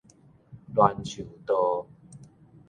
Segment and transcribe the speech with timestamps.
[0.73, 1.85] 欒樹道